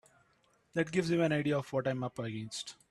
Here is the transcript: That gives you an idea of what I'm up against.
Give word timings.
That 0.73 0.91
gives 0.91 1.11
you 1.11 1.21
an 1.21 1.31
idea 1.31 1.59
of 1.59 1.71
what 1.71 1.87
I'm 1.87 2.03
up 2.03 2.17
against. 2.17 2.75